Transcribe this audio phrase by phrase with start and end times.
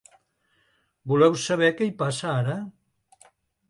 [1.13, 2.61] Voleu saber que hi passa ara?